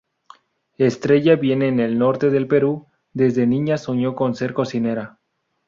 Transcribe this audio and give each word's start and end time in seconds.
Estrella 0.79 1.35
vive 1.35 1.67
en 1.67 1.79
el 1.79 1.99
norte 1.99 2.31
del 2.31 2.47
Perú, 2.47 2.87
desde 3.13 3.45
niña 3.45 3.77
soñó 3.77 4.15
con 4.15 4.33
ser 4.33 4.51
cocinera. 4.51 5.19